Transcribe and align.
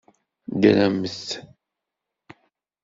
Ddremt! 0.53 1.27